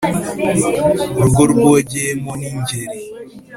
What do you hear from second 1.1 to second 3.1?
Rugo rwogeyemo n' Ingeri